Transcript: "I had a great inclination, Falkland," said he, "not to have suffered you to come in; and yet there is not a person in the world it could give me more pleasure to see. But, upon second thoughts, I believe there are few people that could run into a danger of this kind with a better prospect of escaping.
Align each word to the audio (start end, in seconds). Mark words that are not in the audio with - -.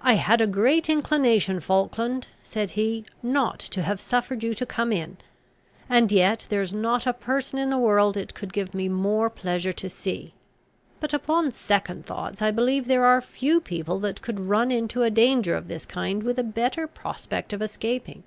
"I 0.00 0.14
had 0.14 0.40
a 0.40 0.46
great 0.46 0.88
inclination, 0.88 1.60
Falkland," 1.60 2.28
said 2.42 2.70
he, 2.70 3.04
"not 3.22 3.58
to 3.58 3.82
have 3.82 4.00
suffered 4.00 4.42
you 4.42 4.54
to 4.54 4.64
come 4.64 4.90
in; 4.90 5.18
and 5.86 6.10
yet 6.10 6.46
there 6.48 6.62
is 6.62 6.72
not 6.72 7.06
a 7.06 7.12
person 7.12 7.58
in 7.58 7.68
the 7.68 7.76
world 7.76 8.16
it 8.16 8.32
could 8.32 8.54
give 8.54 8.72
me 8.74 8.88
more 8.88 9.28
pleasure 9.28 9.74
to 9.74 9.90
see. 9.90 10.32
But, 10.98 11.12
upon 11.12 11.52
second 11.52 12.06
thoughts, 12.06 12.40
I 12.40 12.50
believe 12.50 12.86
there 12.86 13.04
are 13.04 13.20
few 13.20 13.60
people 13.60 13.98
that 14.00 14.22
could 14.22 14.40
run 14.40 14.70
into 14.70 15.02
a 15.02 15.10
danger 15.10 15.54
of 15.54 15.68
this 15.68 15.84
kind 15.84 16.22
with 16.22 16.38
a 16.38 16.42
better 16.42 16.86
prospect 16.86 17.52
of 17.52 17.60
escaping. 17.60 18.22